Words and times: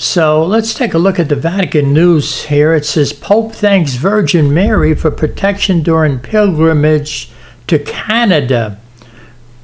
So 0.00 0.46
let's 0.46 0.74
take 0.74 0.94
a 0.94 0.98
look 0.98 1.18
at 1.18 1.28
the 1.28 1.34
Vatican 1.34 1.92
News 1.92 2.44
here. 2.44 2.72
It 2.72 2.84
says 2.84 3.12
Pope 3.12 3.52
thanks 3.52 3.94
Virgin 3.94 4.54
Mary 4.54 4.94
for 4.94 5.10
protection 5.10 5.82
during 5.82 6.20
pilgrimage 6.20 7.32
to 7.66 7.80
Canada. 7.80 8.78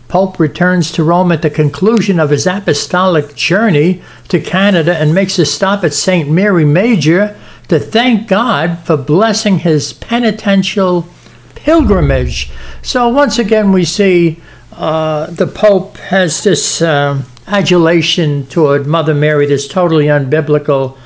Pope 0.09 0.41
returns 0.41 0.91
to 0.91 1.05
Rome 1.05 1.31
at 1.31 1.43
the 1.43 1.51
conclusion 1.51 2.19
of 2.19 2.31
his 2.31 2.49
apostolic 2.49 3.37
journey 3.37 4.03
to 4.27 4.41
Canada 4.41 4.97
and 4.97 5.15
makes 5.15 5.39
a 5.39 5.47
stop 5.47 5.85
at 5.85 5.95
St. 5.95 6.29
Mary 6.29 6.65
Major 6.65 7.39
to 7.69 7.79
thank 7.79 8.27
God 8.27 8.81
for 8.81 8.97
blessing 8.97 9.61
his 9.61 9.93
penitential 9.93 11.07
pilgrimage. 11.55 12.51
So 12.83 13.09
once 13.09 13.39
again, 13.39 13.71
we 13.71 13.85
see 13.85 14.41
uh, 14.73 15.27
the 15.27 15.47
Pope 15.47 15.97
has 15.99 16.43
this 16.43 16.83
uh, 16.83 17.23
adulation 17.47 18.47
toward 18.47 18.87
Mother 18.87 19.15
Mary, 19.15 19.47
this 19.47 19.69
totally 19.69 20.07
unbiblical 20.07 20.97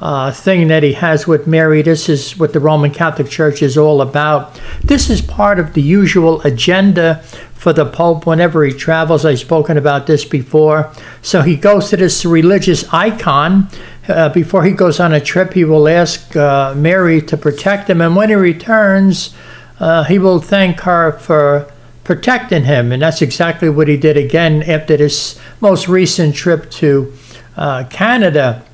uh, 0.00 0.30
thing 0.30 0.68
that 0.68 0.82
he 0.82 0.92
has 0.92 1.26
with 1.26 1.46
Mary. 1.46 1.82
This 1.82 2.08
is 2.08 2.36
what 2.38 2.52
the 2.52 2.60
Roman 2.60 2.90
Catholic 2.90 3.28
Church 3.28 3.62
is 3.62 3.78
all 3.78 4.02
about. 4.02 4.60
This 4.84 5.08
is 5.08 5.22
part 5.22 5.58
of 5.58 5.72
the 5.72 5.82
usual 5.82 6.42
agenda 6.42 7.22
for 7.54 7.72
the 7.72 7.86
Pope 7.86 8.26
whenever 8.26 8.64
he 8.64 8.72
travels. 8.72 9.24
I've 9.24 9.38
spoken 9.38 9.78
about 9.78 10.06
this 10.06 10.24
before. 10.24 10.92
So 11.22 11.42
he 11.42 11.56
goes 11.56 11.88
to 11.90 11.96
this 11.96 12.24
religious 12.24 12.84
icon. 12.92 13.68
Uh, 14.06 14.28
before 14.28 14.64
he 14.64 14.72
goes 14.72 15.00
on 15.00 15.14
a 15.14 15.20
trip, 15.20 15.54
he 15.54 15.64
will 15.64 15.88
ask 15.88 16.36
uh, 16.36 16.74
Mary 16.76 17.22
to 17.22 17.36
protect 17.36 17.88
him. 17.88 18.02
And 18.02 18.14
when 18.14 18.28
he 18.28 18.34
returns, 18.34 19.34
uh, 19.80 20.04
he 20.04 20.18
will 20.18 20.40
thank 20.40 20.80
her 20.80 21.12
for 21.12 21.72
protecting 22.06 22.62
him. 22.62 22.92
And 22.92 23.02
that's 23.02 23.20
exactly 23.20 23.68
what 23.68 23.88
he 23.88 23.96
did 23.96 24.16
again 24.16 24.62
after 24.62 24.96
this 24.96 25.40
most 25.60 25.88
recent 25.88 26.36
trip 26.36 26.70
to 26.70 27.12
uh, 27.56 27.82
Canada. 27.90 28.64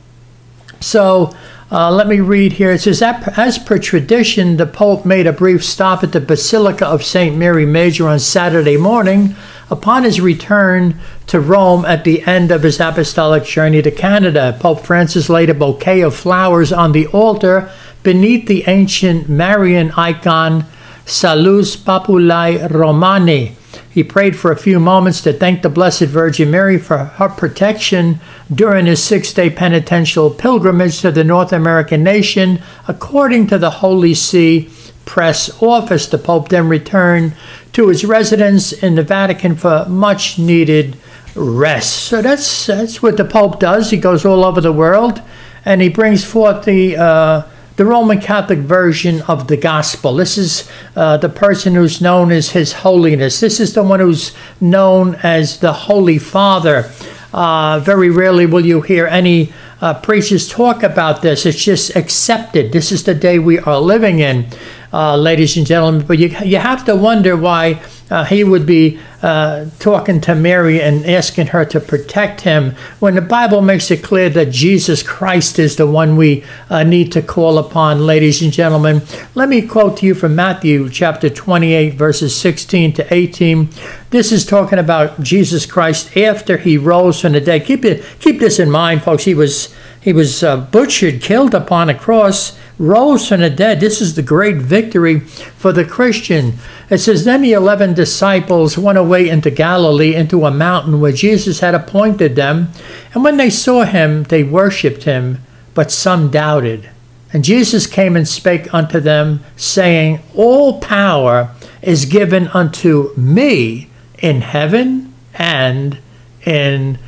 So 0.80 1.34
uh, 1.70 1.90
let 1.90 2.08
me 2.08 2.20
read 2.20 2.52
here. 2.52 2.72
It 2.72 2.82
says, 2.82 3.00
As 3.00 3.58
per 3.58 3.78
tradition, 3.78 4.58
the 4.58 4.66
Pope 4.66 5.06
made 5.06 5.26
a 5.26 5.32
brief 5.32 5.64
stop 5.64 6.04
at 6.04 6.12
the 6.12 6.20
Basilica 6.20 6.86
of 6.86 7.02
St. 7.02 7.34
Mary 7.34 7.64
Major 7.64 8.06
on 8.06 8.18
Saturday 8.18 8.76
morning 8.76 9.34
upon 9.70 10.04
his 10.04 10.20
return 10.20 11.00
to 11.28 11.40
Rome 11.40 11.86
at 11.86 12.04
the 12.04 12.22
end 12.24 12.50
of 12.50 12.62
his 12.62 12.80
apostolic 12.80 13.44
journey 13.44 13.80
to 13.80 13.90
Canada. 13.90 14.58
Pope 14.60 14.84
Francis 14.84 15.30
laid 15.30 15.48
a 15.48 15.54
bouquet 15.54 16.02
of 16.02 16.14
flowers 16.14 16.70
on 16.70 16.92
the 16.92 17.06
altar 17.06 17.70
beneath 18.02 18.46
the 18.46 18.64
ancient 18.66 19.26
Marian 19.26 19.90
icon 19.92 20.66
Salus 21.06 21.76
Populi 21.76 22.66
Romani. 22.68 23.56
He 23.90 24.02
prayed 24.02 24.36
for 24.36 24.50
a 24.50 24.56
few 24.56 24.80
moments 24.80 25.20
to 25.22 25.32
thank 25.32 25.60
the 25.60 25.68
Blessed 25.68 26.04
Virgin 26.04 26.50
Mary 26.50 26.78
for 26.78 26.96
her 26.96 27.28
protection 27.28 28.20
during 28.52 28.86
his 28.86 29.02
six 29.02 29.32
day 29.32 29.50
penitential 29.50 30.30
pilgrimage 30.30 31.00
to 31.00 31.10
the 31.10 31.24
North 31.24 31.52
American 31.52 32.02
nation, 32.02 32.62
according 32.88 33.48
to 33.48 33.58
the 33.58 33.70
Holy 33.70 34.14
See 34.14 34.70
press 35.04 35.62
office. 35.62 36.06
The 36.06 36.18
Pope 36.18 36.48
then 36.48 36.68
returned 36.68 37.34
to 37.72 37.88
his 37.88 38.04
residence 38.04 38.72
in 38.72 38.94
the 38.94 39.02
Vatican 39.02 39.56
for 39.56 39.84
much 39.88 40.38
needed 40.38 40.96
rest. 41.34 42.04
So 42.04 42.22
that's, 42.22 42.66
that's 42.66 43.02
what 43.02 43.16
the 43.16 43.24
Pope 43.24 43.60
does. 43.60 43.90
He 43.90 43.98
goes 43.98 44.24
all 44.24 44.44
over 44.44 44.60
the 44.60 44.72
world 44.72 45.20
and 45.64 45.82
he 45.82 45.88
brings 45.88 46.24
forth 46.24 46.64
the. 46.64 46.96
Uh, 46.96 47.42
the 47.76 47.84
Roman 47.86 48.20
Catholic 48.20 48.58
version 48.58 49.22
of 49.22 49.48
the 49.48 49.56
gospel. 49.56 50.16
This 50.16 50.36
is 50.36 50.70
uh, 50.94 51.16
the 51.16 51.28
person 51.28 51.74
who's 51.74 52.00
known 52.00 52.30
as 52.30 52.50
His 52.50 52.72
Holiness. 52.72 53.40
This 53.40 53.60
is 53.60 53.72
the 53.74 53.82
one 53.82 54.00
who's 54.00 54.34
known 54.60 55.14
as 55.22 55.60
the 55.60 55.72
Holy 55.72 56.18
Father. 56.18 56.90
Uh, 57.32 57.80
very 57.80 58.10
rarely 58.10 58.44
will 58.44 58.64
you 58.64 58.82
hear 58.82 59.06
any 59.06 59.52
uh, 59.80 59.94
preachers 59.94 60.48
talk 60.48 60.82
about 60.82 61.22
this. 61.22 61.46
It's 61.46 61.64
just 61.64 61.96
accepted. 61.96 62.72
This 62.72 62.92
is 62.92 63.04
the 63.04 63.14
day 63.14 63.38
we 63.38 63.58
are 63.58 63.80
living 63.80 64.20
in, 64.20 64.46
uh, 64.92 65.16
ladies 65.16 65.56
and 65.56 65.66
gentlemen. 65.66 66.06
But 66.06 66.18
you, 66.18 66.28
you 66.44 66.58
have 66.58 66.84
to 66.84 66.94
wonder 66.94 67.36
why 67.36 67.82
uh, 68.10 68.24
he 68.24 68.44
would 68.44 68.66
be 68.66 68.98
uh, 69.22 69.66
talking 69.78 70.20
to 70.20 70.34
Mary 70.34 70.80
and 70.80 71.06
asking 71.06 71.48
her 71.48 71.64
to 71.64 71.80
protect 71.80 72.42
him 72.42 72.74
when 72.98 73.14
the 73.14 73.20
Bible 73.20 73.62
makes 73.62 73.90
it 73.90 74.02
clear 74.02 74.28
that 74.30 74.50
Jesus 74.50 75.02
Christ 75.02 75.58
is 75.58 75.76
the 75.76 75.86
one 75.86 76.16
we 76.16 76.44
uh, 76.68 76.82
need 76.82 77.12
to 77.12 77.22
call 77.22 77.58
upon, 77.58 78.04
ladies 78.04 78.42
and 78.42 78.52
gentlemen. 78.52 79.02
Let 79.34 79.48
me 79.48 79.66
quote 79.66 79.98
to 79.98 80.06
you 80.06 80.14
from 80.14 80.34
Matthew 80.34 80.90
chapter 80.90 81.30
28, 81.30 81.94
verses 81.94 82.36
16 82.36 82.92
to 82.94 83.14
18. 83.14 83.68
This 84.10 84.32
is 84.32 84.44
talking 84.44 84.78
about 84.78 85.22
Jesus 85.22 85.64
Christ 85.64 86.16
after 86.16 86.58
he 86.58 86.76
rose 86.76 87.20
from 87.20 87.32
the 87.32 87.40
dead. 87.40 87.64
Keep 87.64 87.84
it, 87.84 88.04
keep 88.18 88.40
this 88.40 88.58
in 88.58 88.70
mind, 88.70 89.02
folks. 89.02 89.24
He 89.24 89.34
was 89.34 89.74
he 90.02 90.12
was 90.12 90.42
uh, 90.42 90.56
butchered, 90.56 91.22
killed 91.22 91.54
upon 91.54 91.88
a 91.88 91.94
cross, 91.94 92.58
rose 92.82 93.28
from 93.28 93.40
the 93.40 93.48
dead. 93.48 93.78
This 93.78 94.00
is 94.00 94.16
the 94.16 94.22
great 94.22 94.56
victory 94.56 95.20
for 95.20 95.72
the 95.72 95.84
Christian. 95.84 96.54
It 96.90 96.98
says, 96.98 97.24
Then 97.24 97.42
the 97.42 97.52
eleven 97.52 97.94
disciples 97.94 98.76
went 98.76 98.98
away 98.98 99.28
into 99.28 99.52
Galilee, 99.52 100.16
into 100.16 100.44
a 100.44 100.50
mountain 100.50 101.00
where 101.00 101.12
Jesus 101.12 101.60
had 101.60 101.76
appointed 101.76 102.34
them. 102.34 102.70
And 103.14 103.22
when 103.22 103.36
they 103.36 103.50
saw 103.50 103.84
him, 103.84 104.24
they 104.24 104.42
worshipped 104.42 105.04
him, 105.04 105.38
but 105.74 105.92
some 105.92 106.28
doubted. 106.28 106.90
And 107.32 107.44
Jesus 107.44 107.86
came 107.86 108.16
and 108.16 108.26
spake 108.26 108.74
unto 108.74 108.98
them, 108.98 109.44
saying, 109.56 110.20
All 110.34 110.80
power 110.80 111.54
is 111.82 112.04
given 112.04 112.48
unto 112.48 113.14
me 113.16 113.88
in 114.18 114.40
heaven 114.40 115.14
and 115.34 115.98
in 116.44 116.98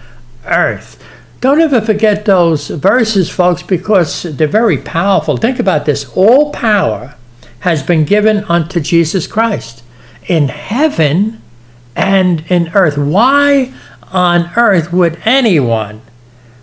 earth. 0.47 1.03
Don't 1.45 1.61
ever 1.61 1.83
forget 1.83 2.25
those 2.25 2.69
verses, 2.69 3.29
folks, 3.29 3.63
because 3.63 4.23
they're 4.23 4.49
very 4.49 4.79
powerful. 4.79 5.37
Think 5.37 5.59
about 5.59 5.85
this 5.85 6.11
all 6.17 6.51
power 6.53 7.17
has 7.61 7.83
been 7.83 8.07
given 8.07 8.45
unto 8.45 8.81
Jesus 8.81 9.27
Christ 9.27 9.83
in 10.27 10.49
heaven 10.49 11.43
and 11.95 12.47
in 12.49 12.71
earth. 12.73 12.97
Why 12.97 13.75
on 14.11 14.53
earth 14.57 14.91
would 14.91 15.21
anyone 15.27 16.01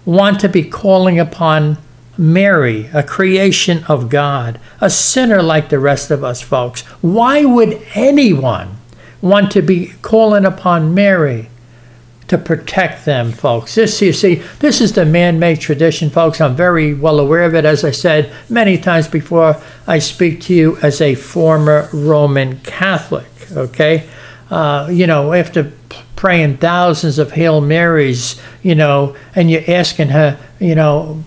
want 0.04 0.40
to 0.40 0.50
be 0.50 0.64
calling 0.64 1.20
upon 1.20 1.78
Mary, 2.18 2.90
a 2.92 3.04
creation 3.04 3.84
of 3.84 4.10
God, 4.10 4.60
a 4.80 4.90
sinner 4.90 5.44
like 5.44 5.70
the 5.70 5.78
rest 5.78 6.10
of 6.10 6.24
us, 6.24 6.42
folks? 6.42 6.82
Why 7.04 7.46
would 7.46 7.80
anyone 7.94 8.78
want 9.22 9.52
to 9.52 9.62
be 9.62 9.94
calling 10.02 10.44
upon 10.44 10.96
Mary? 10.96 11.51
To 12.32 12.38
protect 12.38 13.04
them, 13.04 13.34
folks. 13.34 13.76
This, 13.76 14.02
you 14.02 14.14
see, 14.14 14.36
this 14.60 14.80
is 14.80 14.94
the 14.94 15.04
man 15.04 15.38
made 15.38 15.60
tradition, 15.60 16.10
folks. 16.10 16.40
I'm 16.40 16.56
very 16.56 16.94
well 16.94 17.20
aware 17.20 17.44
of 17.44 17.54
it, 17.54 17.66
as 17.66 17.84
I 17.84 17.92
said 17.92 18.32
many 18.48 18.78
times 18.78 19.10
before. 19.10 19.62
I 19.86 20.00
speak 20.00 20.40
to 20.44 20.54
you 20.54 20.78
as 20.78 21.02
a 21.02 21.16
former 21.16 21.90
Roman 21.92 22.62
Catholic, 22.62 23.28
okay? 23.52 24.08
Uh, 24.50 24.88
you 24.90 25.08
know, 25.08 25.34
after 25.34 25.74
praying 26.16 26.60
thousands 26.60 27.20
of 27.20 27.34
Hail 27.34 27.60
Marys, 27.60 28.42
you 28.64 28.76
know, 28.76 29.14
and 29.36 29.52
you're 29.52 29.70
asking 29.70 30.08
her, 30.08 30.40
you 30.58 30.74
know, 30.74 31.26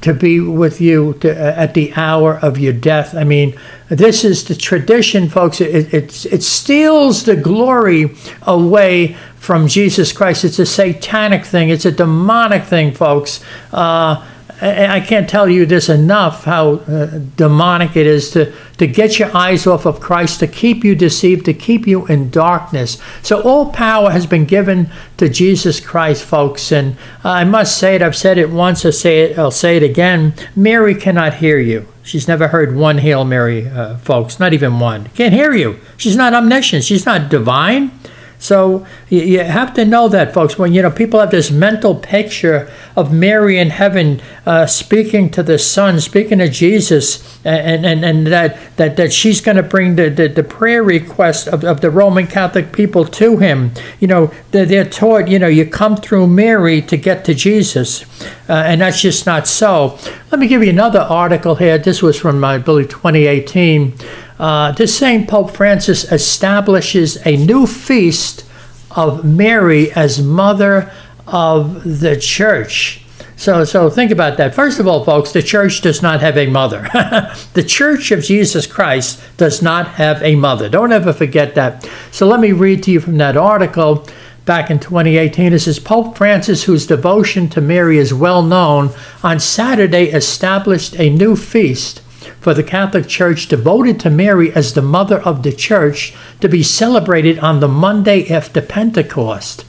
to 0.00 0.14
be 0.14 0.40
with 0.40 0.80
you 0.80 1.12
to, 1.20 1.30
uh, 1.30 1.52
at 1.54 1.74
the 1.74 1.92
hour 1.96 2.38
of 2.38 2.58
your 2.58 2.72
death. 2.72 3.14
I 3.14 3.24
mean, 3.24 3.54
this 3.90 4.24
is 4.24 4.44
the 4.44 4.54
tradition, 4.54 5.28
folks. 5.28 5.60
It, 5.60 5.92
it, 5.92 6.26
it 6.26 6.42
steals 6.42 7.24
the 7.24 7.36
glory 7.36 8.16
away 8.42 9.16
from 9.46 9.68
Jesus 9.68 10.12
Christ. 10.12 10.44
It's 10.44 10.58
a 10.58 10.66
satanic 10.66 11.44
thing, 11.44 11.70
it's 11.70 11.84
a 11.84 11.92
demonic 11.92 12.64
thing, 12.64 12.92
folks. 12.92 13.40
Uh, 13.72 14.26
I 14.60 15.00
can't 15.00 15.28
tell 15.28 15.48
you 15.48 15.66
this 15.66 15.88
enough 15.90 16.44
how 16.44 16.76
uh, 16.76 17.20
demonic 17.36 17.94
it 17.94 18.06
is 18.06 18.30
to, 18.30 18.52
to 18.78 18.86
get 18.86 19.18
your 19.18 19.36
eyes 19.36 19.66
off 19.66 19.84
of 19.84 20.00
Christ, 20.00 20.40
to 20.40 20.46
keep 20.46 20.82
you 20.82 20.94
deceived, 20.94 21.44
to 21.44 21.52
keep 21.52 21.86
you 21.86 22.06
in 22.06 22.30
darkness. 22.30 23.00
So, 23.22 23.42
all 23.42 23.70
power 23.70 24.10
has 24.10 24.26
been 24.26 24.46
given 24.46 24.88
to 25.18 25.28
Jesus 25.28 25.78
Christ, 25.78 26.24
folks. 26.24 26.72
And 26.72 26.96
I 27.22 27.44
must 27.44 27.78
say 27.78 27.96
it, 27.96 28.02
I've 28.02 28.16
said 28.16 28.38
it 28.38 28.50
once, 28.50 28.84
I'll 28.84 28.92
say 28.92 29.24
it, 29.24 29.38
I'll 29.38 29.50
say 29.50 29.76
it 29.76 29.82
again. 29.82 30.32
Mary 30.56 30.94
cannot 30.94 31.34
hear 31.34 31.58
you. 31.58 31.86
She's 32.02 32.26
never 32.26 32.48
heard 32.48 32.74
one 32.74 32.98
Hail 32.98 33.24
Mary, 33.24 33.68
uh, 33.68 33.98
folks, 33.98 34.40
not 34.40 34.54
even 34.54 34.80
one. 34.80 35.08
Can't 35.08 35.34
hear 35.34 35.52
you. 35.52 35.78
She's 35.98 36.16
not 36.16 36.32
omniscient, 36.32 36.82
she's 36.82 37.04
not 37.04 37.28
divine. 37.28 37.92
So 38.38 38.86
you 39.08 39.40
have 39.40 39.72
to 39.74 39.84
know 39.84 40.08
that, 40.08 40.34
folks. 40.34 40.58
When 40.58 40.72
you 40.72 40.82
know 40.82 40.90
people 40.90 41.20
have 41.20 41.30
this 41.30 41.50
mental 41.50 41.94
picture 41.94 42.70
of 42.94 43.12
Mary 43.12 43.58
in 43.58 43.70
heaven 43.70 44.20
uh, 44.44 44.66
speaking 44.66 45.30
to 45.30 45.42
the 45.42 45.58
Son, 45.58 46.00
speaking 46.00 46.38
to 46.38 46.48
Jesus, 46.48 47.38
and 47.44 47.86
and, 47.86 48.04
and 48.04 48.26
that, 48.26 48.58
that 48.76 48.96
that 48.96 49.12
she's 49.12 49.40
going 49.40 49.56
to 49.56 49.62
bring 49.62 49.96
the, 49.96 50.10
the, 50.10 50.28
the, 50.28 50.44
prayer 50.44 50.82
request 50.82 51.48
of, 51.48 51.64
of 51.64 51.80
the 51.80 51.90
Roman 51.90 52.26
Catholic 52.26 52.72
people 52.72 53.04
to 53.04 53.38
him. 53.38 53.72
You 54.00 54.08
know, 54.08 54.32
they're, 54.50 54.66
they're 54.66 54.84
taught, 54.84 55.28
you 55.28 55.38
know, 55.38 55.48
you 55.48 55.66
come 55.66 55.96
through 55.96 56.26
Mary 56.28 56.82
to 56.82 56.96
get 56.96 57.24
to 57.26 57.34
Jesus, 57.34 58.04
uh, 58.48 58.52
and 58.52 58.80
that's 58.80 59.00
just 59.00 59.26
not 59.26 59.46
so. 59.46 59.98
Let 60.30 60.40
me 60.40 60.46
give 60.46 60.62
you 60.62 60.70
another 60.70 61.00
article 61.00 61.54
here. 61.56 61.78
This 61.78 62.02
was 62.02 62.18
from, 62.18 62.42
I 62.44 62.58
believe, 62.58 62.88
2018. 62.88 63.94
Uh, 64.38 64.72
this 64.72 64.96
same 64.96 65.26
Pope 65.26 65.50
Francis 65.50 66.10
establishes 66.10 67.24
a 67.26 67.36
new 67.36 67.66
feast 67.66 68.44
of 68.90 69.24
Mary 69.24 69.92
as 69.92 70.22
Mother 70.22 70.92
of 71.26 72.00
the 72.00 72.16
Church. 72.16 73.02
So, 73.36 73.64
so 73.64 73.90
think 73.90 74.10
about 74.10 74.38
that. 74.38 74.54
First 74.54 74.80
of 74.80 74.86
all, 74.88 75.04
folks, 75.04 75.32
the 75.32 75.42
church 75.42 75.82
does 75.82 76.00
not 76.00 76.20
have 76.20 76.38
a 76.38 76.46
mother. 76.46 76.88
the 77.52 77.64
church 77.66 78.10
of 78.10 78.22
Jesus 78.22 78.66
Christ 78.66 79.20
does 79.36 79.60
not 79.60 79.88
have 79.88 80.22
a 80.22 80.36
mother. 80.36 80.70
Don't 80.70 80.92
ever 80.92 81.12
forget 81.12 81.54
that. 81.54 81.88
So 82.10 82.26
let 82.26 82.40
me 82.40 82.52
read 82.52 82.82
to 82.84 82.90
you 82.90 83.00
from 83.00 83.18
that 83.18 83.36
article 83.36 84.06
back 84.46 84.70
in 84.70 84.78
2018. 84.78 85.52
It 85.52 85.58
says 85.58 85.78
Pope 85.78 86.16
Francis, 86.16 86.64
whose 86.64 86.86
devotion 86.86 87.50
to 87.50 87.60
Mary 87.60 87.98
is 87.98 88.14
well 88.14 88.42
known, 88.42 88.90
on 89.22 89.38
Saturday 89.38 90.06
established 90.06 90.98
a 90.98 91.10
new 91.10 91.36
feast 91.36 92.00
for 92.40 92.54
the 92.54 92.62
Catholic 92.62 93.08
Church 93.08 93.46
devoted 93.46 93.98
to 94.00 94.10
Mary 94.10 94.52
as 94.52 94.74
the 94.74 94.82
mother 94.82 95.20
of 95.20 95.42
the 95.42 95.52
church 95.52 96.14
to 96.40 96.48
be 96.48 96.62
celebrated 96.62 97.38
on 97.38 97.60
the 97.60 97.68
Monday 97.68 98.28
after 98.28 98.60
Pentecost. 98.60 99.64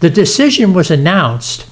The 0.00 0.10
decision 0.10 0.74
was 0.74 0.90
announced 0.90 1.68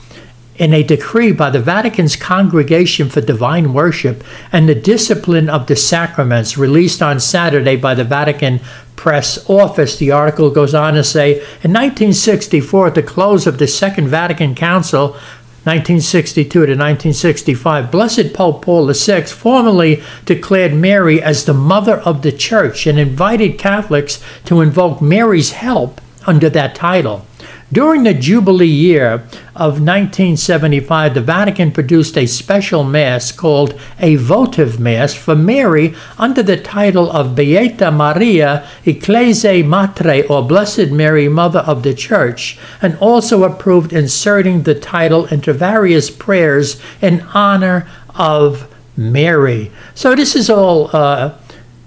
in 0.56 0.72
a 0.72 0.82
decree 0.82 1.32
by 1.32 1.50
the 1.50 1.60
Vatican's 1.60 2.16
Congregation 2.16 3.08
for 3.08 3.20
Divine 3.20 3.72
Worship 3.72 4.24
and 4.52 4.68
the 4.68 4.74
Discipline 4.74 5.48
of 5.48 5.66
the 5.66 5.76
Sacraments, 5.76 6.56
released 6.56 7.02
on 7.02 7.20
Saturday 7.20 7.76
by 7.76 7.94
the 7.94 8.04
Vatican 8.04 8.60
Press 8.96 9.48
Office. 9.48 9.96
The 9.96 10.10
article 10.10 10.50
goes 10.50 10.74
on 10.74 10.94
to 10.94 11.04
say 11.04 11.34
In 11.62 11.72
1964, 11.72 12.88
at 12.88 12.94
the 12.94 13.02
close 13.02 13.46
of 13.46 13.58
the 13.58 13.66
Second 13.66 14.08
Vatican 14.08 14.54
Council, 14.54 15.16
1962 15.66 16.48
to 16.48 16.58
1965, 16.60 17.90
Blessed 17.90 18.32
Pope 18.32 18.62
Paul 18.62 18.86
VI 18.92 19.22
formally 19.22 20.00
declared 20.24 20.72
Mary 20.72 21.20
as 21.20 21.44
the 21.44 21.54
mother 21.54 21.96
of 21.96 22.22
the 22.22 22.30
church 22.30 22.86
and 22.86 23.00
invited 23.00 23.58
Catholics 23.58 24.22
to 24.44 24.60
invoke 24.60 25.02
Mary's 25.02 25.50
help 25.50 26.00
under 26.24 26.48
that 26.50 26.76
title. 26.76 27.26
During 27.72 28.04
the 28.04 28.14
Jubilee 28.14 28.68
year 28.68 29.24
of 29.56 29.80
1975, 29.82 31.14
the 31.14 31.20
Vatican 31.20 31.72
produced 31.72 32.16
a 32.16 32.26
special 32.26 32.84
Mass 32.84 33.32
called 33.32 33.78
a 33.98 34.14
votive 34.14 34.78
Mass 34.78 35.14
for 35.14 35.34
Mary 35.34 35.92
under 36.16 36.44
the 36.44 36.56
title 36.56 37.10
of 37.10 37.34
Beata 37.34 37.90
Maria 37.90 38.68
Ecclesiae 38.84 39.64
Matre, 39.64 40.22
or 40.30 40.46
Blessed 40.46 40.92
Mary, 40.92 41.28
Mother 41.28 41.58
of 41.60 41.82
the 41.82 41.92
Church, 41.92 42.56
and 42.80 42.96
also 42.98 43.42
approved 43.42 43.92
inserting 43.92 44.62
the 44.62 44.78
title 44.78 45.26
into 45.26 45.52
various 45.52 46.08
prayers 46.08 46.80
in 47.02 47.22
honor 47.34 47.88
of 48.14 48.72
Mary. 48.96 49.72
So 49.92 50.14
this 50.14 50.36
is 50.36 50.48
all. 50.48 50.88
Uh, 50.94 51.36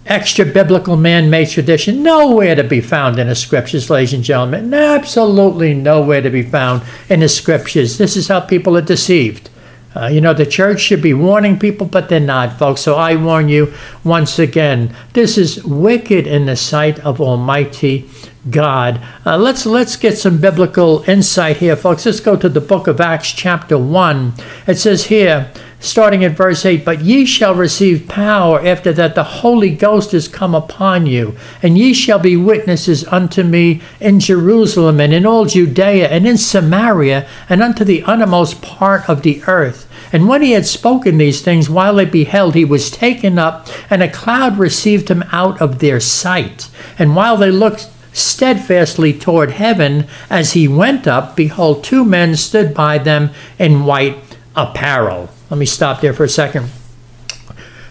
extra 0.10 0.44
biblical 0.44 0.98
man 0.98 1.30
made 1.30 1.48
tradition, 1.48 2.02
nowhere 2.02 2.56
to 2.56 2.64
be 2.64 2.82
found 2.82 3.20
in 3.20 3.28
the 3.28 3.36
scriptures, 3.36 3.90
ladies 3.90 4.14
and 4.14 4.24
gentlemen. 4.24 4.74
Absolutely 4.74 5.76
nowhere 5.76 6.22
to 6.22 6.32
be 6.32 6.42
found 6.42 6.82
in 7.08 7.20
the 7.20 7.30
scriptures. 7.30 8.00
This 8.00 8.18
is 8.18 8.28
how 8.28 8.40
people 8.40 8.76
are 8.76 8.82
deceived. 8.82 9.50
Uh, 9.96 10.08
you 10.08 10.22
know, 10.22 10.34
the 10.34 10.46
church 10.46 10.82
should 10.82 11.02
be 11.02 11.14
warning 11.14 11.58
people, 11.58 11.86
but 11.86 12.10
they're 12.10 12.20
not, 12.20 12.58
folks. 12.58 12.82
So 12.82 12.96
I 12.96 13.16
warn 13.16 13.50
you 13.50 13.74
once 14.04 14.38
again 14.38 14.96
this 15.14 15.38
is 15.38 15.64
wicked 15.64 16.28
in 16.28 16.46
the 16.46 16.56
sight 16.56 17.00
of 17.00 17.22
Almighty 17.22 18.10
God. 18.50 19.02
Uh, 19.26 19.38
let's 19.38 19.66
let's 19.66 19.98
get 19.98 20.18
some 20.18 20.40
biblical 20.40 21.04
insight 21.08 21.58
here, 21.58 21.76
folks. 21.76 22.06
Let's 22.06 22.22
go 22.22 22.38
to 22.38 22.48
the 22.48 22.62
book 22.62 22.88
of 22.88 23.02
Acts, 23.02 23.32
chapter 23.32 23.78
one. 23.78 24.34
It 24.66 24.76
says 24.76 25.08
here, 25.08 25.52
starting 25.80 26.24
at 26.24 26.38
verse 26.38 26.66
8 26.66 26.86
But 26.86 27.02
ye 27.02 27.26
shall 27.26 27.54
receive 27.54 28.08
power 28.08 28.66
after 28.66 28.94
that 28.94 29.16
the 29.16 29.24
Holy 29.24 29.72
Ghost 29.72 30.14
is 30.14 30.28
come 30.28 30.56
upon 30.56 31.06
you, 31.06 31.36
and 31.62 31.78
ye 31.78 31.94
shall 31.94 32.20
be 32.20 32.38
witnesses 32.38 33.06
unto 33.08 33.44
me 33.44 33.82
in 34.00 34.22
Jerusalem 34.22 35.00
and 35.00 35.14
in 35.14 35.26
all 35.26 35.46
Judea 35.46 36.08
and 36.08 36.26
in 36.26 36.38
Samaria 36.38 37.28
and 37.50 37.62
unto 37.62 37.84
the 37.84 38.04
uttermost 38.04 38.62
part 38.62 39.10
of 39.10 39.22
the 39.22 39.42
earth. 39.48 39.86
And 40.12 40.28
when 40.28 40.42
he 40.42 40.52
had 40.52 40.66
spoken 40.66 41.18
these 41.18 41.42
things, 41.42 41.70
while 41.70 41.96
they 41.96 42.06
beheld, 42.06 42.56
he 42.56 42.66
was 42.66 42.90
taken 42.90 43.38
up, 43.38 43.68
and 43.90 44.02
a 44.02 44.10
cloud 44.10 44.58
received 44.58 45.10
him 45.10 45.24
out 45.32 45.62
of 45.62 45.80
their 45.80 46.00
sight. 46.00 46.70
And 46.98 47.16
while 47.16 47.38
they 47.38 47.52
looked 47.52 47.90
steadfastly 48.14 49.14
toward 49.14 49.52
heaven 49.52 50.08
as 50.30 50.54
he 50.54 50.68
went 50.68 51.08
up, 51.08 51.36
behold, 51.36 51.84
two 51.84 52.04
men 52.04 52.36
stood 52.36 52.74
by 52.74 52.98
them 52.98 53.32
in 53.58 53.86
white 53.86 54.18
apparel. 54.56 55.30
Let 55.50 55.58
me 55.58 55.66
stop 55.66 56.02
there 56.02 56.14
for 56.14 56.24
a 56.24 56.30
second. 56.30 56.70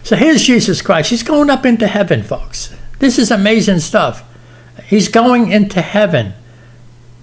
So 0.02 0.16
here's 0.16 0.42
Jesus 0.42 0.80
Christ. 0.80 1.10
He's 1.10 1.22
going 1.22 1.50
up 1.50 1.66
into 1.66 1.86
heaven, 1.86 2.22
folks. 2.22 2.74
This 2.98 3.18
is 3.18 3.30
amazing 3.30 3.80
stuff. 3.80 4.24
He's 4.86 5.08
going 5.08 5.50
into 5.52 5.82
heaven. 5.82 6.34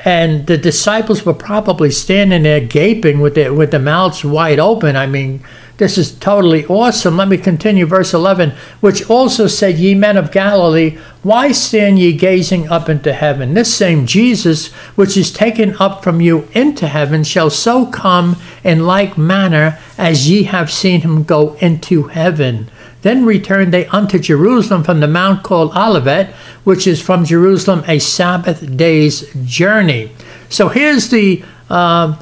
And 0.01 0.45
the 0.45 0.57
disciples 0.57 1.25
were 1.25 1.33
probably 1.33 1.89
standing 1.89 2.43
there 2.43 2.59
gaping 2.59 3.21
with 3.21 3.33
their, 3.33 3.53
with 3.53 3.71
their 3.71 3.79
mouths 3.79 4.23
wide 4.23 4.59
open. 4.59 4.95
I 4.95 5.07
mean, 5.07 5.43
this 5.77 5.97
is 5.97 6.17
totally 6.17 6.65
awesome. 6.67 7.17
Let 7.17 7.27
me 7.27 7.37
continue, 7.37 7.85
verse 7.85 8.13
11, 8.13 8.53
which 8.79 9.09
also 9.09 9.47
said, 9.47 9.77
Ye 9.77 9.93
men 9.93 10.15
of 10.15 10.31
Galilee, 10.31 10.97
why 11.21 11.51
stand 11.51 11.99
ye 11.99 12.13
gazing 12.13 12.69
up 12.69 12.87
into 12.87 13.11
heaven? 13.11 13.53
This 13.53 13.75
same 13.75 14.05
Jesus, 14.05 14.71
which 14.95 15.17
is 15.17 15.33
taken 15.33 15.75
up 15.77 16.01
from 16.01 16.21
you 16.21 16.47
into 16.53 16.87
heaven, 16.87 17.25
shall 17.25 17.49
so 17.49 17.85
come 17.87 18.37
in 18.63 18.85
like 18.85 19.17
manner 19.17 19.77
as 19.97 20.29
ye 20.29 20.43
have 20.43 20.71
seen 20.71 21.01
him 21.01 21.23
go 21.23 21.55
into 21.55 22.03
heaven. 22.03 22.69
Then 23.01 23.25
returned 23.25 23.73
they 23.73 23.85
unto 23.87 24.17
Jerusalem 24.17 24.83
from 24.83 25.01
the 25.01 25.07
mount 25.07 25.43
called 25.43 25.75
Olivet, 25.75 26.33
which 26.63 26.87
is 26.87 27.01
from 27.01 27.25
Jerusalem 27.25 27.83
a 27.85 27.99
Sabbath 27.99 28.77
day's 28.77 29.29
journey. 29.43 30.11
So 30.49 30.69
here's 30.69 31.09
the. 31.09 31.43
Uh, 31.69 32.15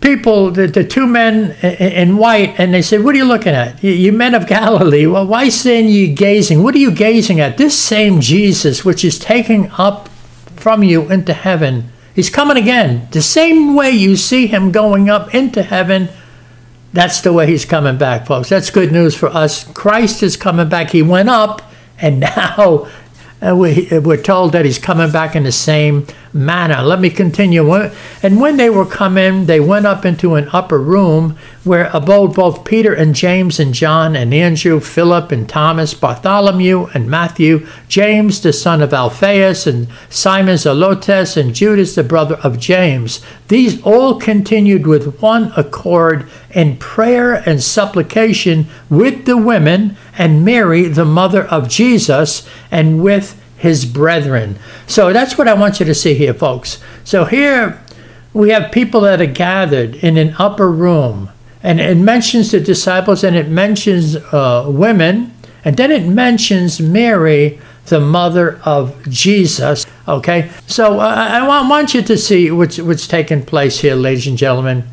people, 0.00 0.50
the, 0.50 0.66
the 0.66 0.84
two 0.84 1.06
men 1.06 1.52
in 1.62 2.16
white, 2.16 2.58
and 2.58 2.72
they 2.72 2.82
said, 2.82 3.04
What 3.04 3.14
are 3.14 3.18
you 3.18 3.24
looking 3.24 3.54
at? 3.54 3.82
You, 3.82 3.92
you 3.92 4.12
men 4.12 4.34
of 4.34 4.46
Galilee. 4.46 5.06
Well, 5.06 5.26
why 5.26 5.48
stand 5.48 5.90
ye 5.90 6.12
gazing? 6.12 6.62
What 6.62 6.74
are 6.74 6.78
you 6.78 6.90
gazing 6.90 7.40
at? 7.40 7.56
This 7.56 7.78
same 7.78 8.20
Jesus, 8.20 8.84
which 8.84 9.04
is 9.04 9.18
taking 9.18 9.70
up 9.72 10.08
from 10.56 10.82
you 10.82 11.10
into 11.10 11.32
heaven, 11.32 11.90
he's 12.14 12.30
coming 12.30 12.56
again. 12.56 13.08
The 13.12 13.22
same 13.22 13.74
way 13.74 13.90
you 13.90 14.16
see 14.16 14.46
him 14.46 14.72
going 14.72 15.08
up 15.08 15.34
into 15.34 15.62
heaven, 15.62 16.08
that's 16.92 17.20
the 17.20 17.32
way 17.32 17.46
he's 17.46 17.64
coming 17.64 17.98
back, 17.98 18.26
folks. 18.26 18.48
That's 18.48 18.70
good 18.70 18.92
news 18.92 19.14
for 19.14 19.28
us. 19.28 19.64
Christ 19.72 20.22
is 20.22 20.36
coming 20.36 20.68
back. 20.68 20.90
He 20.90 21.02
went 21.02 21.28
up, 21.28 21.62
and 21.98 22.20
now 22.36 22.88
uh, 23.40 23.56
we, 23.56 23.88
we're 23.90 24.20
told 24.20 24.52
that 24.52 24.64
he's 24.64 24.78
coming 24.78 25.10
back 25.10 25.36
in 25.36 25.44
the 25.44 25.52
same 25.52 26.06
manner. 26.32 26.82
Let 26.82 27.00
me 27.00 27.10
continue. 27.10 27.72
And 28.22 28.40
when 28.40 28.56
they 28.56 28.70
were 28.70 28.86
come 28.86 29.18
in, 29.18 29.46
they 29.46 29.60
went 29.60 29.86
up 29.86 30.04
into 30.04 30.34
an 30.34 30.48
upper 30.52 30.78
room 30.78 31.36
where 31.64 31.90
abode 31.92 32.34
both 32.34 32.64
Peter 32.64 32.94
and 32.94 33.14
James 33.14 33.60
and 33.60 33.74
John 33.74 34.16
and 34.16 34.32
Andrew, 34.32 34.80
Philip 34.80 35.30
and 35.30 35.48
Thomas, 35.48 35.92
Bartholomew 35.92 36.86
and 36.94 37.10
Matthew, 37.10 37.66
James 37.88 38.40
the 38.40 38.52
son 38.52 38.80
of 38.80 38.94
Alphaeus, 38.94 39.66
and 39.66 39.88
Simon 40.08 40.56
Zelotes, 40.56 41.36
and 41.36 41.54
Judas 41.54 41.94
the 41.94 42.04
brother 42.04 42.36
of 42.42 42.58
James. 42.58 43.20
These 43.48 43.82
all 43.82 44.18
continued 44.18 44.86
with 44.86 45.20
one 45.20 45.52
accord 45.56 46.28
in 46.50 46.76
prayer 46.78 47.34
and 47.34 47.62
supplication 47.62 48.66
with 48.88 49.26
the 49.26 49.36
women 49.36 49.96
and 50.16 50.44
Mary, 50.44 50.84
the 50.84 51.04
mother 51.04 51.44
of 51.44 51.68
Jesus, 51.68 52.48
and 52.70 53.02
with 53.02 53.39
his 53.60 53.84
brethren. 53.84 54.58
So 54.86 55.12
that's 55.12 55.36
what 55.36 55.46
I 55.46 55.52
want 55.52 55.80
you 55.80 55.86
to 55.86 55.94
see 55.94 56.14
here, 56.14 56.32
folks. 56.32 56.82
So 57.04 57.26
here 57.26 57.78
we 58.32 58.50
have 58.50 58.72
people 58.72 59.02
that 59.02 59.20
are 59.20 59.26
gathered 59.26 59.96
in 59.96 60.16
an 60.16 60.34
upper 60.38 60.70
room, 60.70 61.28
and 61.62 61.78
it 61.78 61.98
mentions 61.98 62.52
the 62.52 62.60
disciples 62.60 63.22
and 63.22 63.36
it 63.36 63.48
mentions 63.48 64.16
uh, 64.16 64.64
women, 64.66 65.34
and 65.62 65.76
then 65.76 65.90
it 65.90 66.06
mentions 66.06 66.80
Mary, 66.80 67.60
the 67.86 68.00
mother 68.00 68.58
of 68.64 69.08
Jesus. 69.10 69.86
Okay, 70.08 70.50
so 70.66 70.98
uh, 70.98 71.28
I 71.30 71.68
want 71.68 71.92
you 71.92 72.00
to 72.00 72.16
see 72.16 72.50
what's, 72.50 72.78
what's 72.78 73.06
taking 73.06 73.44
place 73.44 73.80
here, 73.80 73.94
ladies 73.94 74.26
and 74.26 74.38
gentlemen. 74.38 74.84